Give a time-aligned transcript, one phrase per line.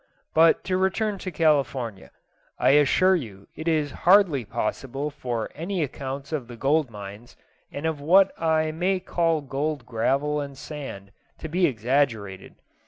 [0.33, 2.09] But to return to California.
[2.57, 7.37] I assure you it is hardly possible for any accounts of the gold mines,
[7.71, 12.55] and of what I may call gold gravel and sand, to be exaggerated.